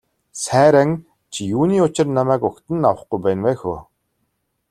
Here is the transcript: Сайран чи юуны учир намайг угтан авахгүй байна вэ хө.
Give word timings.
Сайран 0.43 0.91
чи 1.33 1.39
юуны 1.55 1.77
учир 1.87 2.07
намайг 2.17 2.41
угтан 2.49 2.87
авахгүй 2.89 3.19
байна 3.25 3.43
вэ 3.47 3.53
хө. 3.59 3.75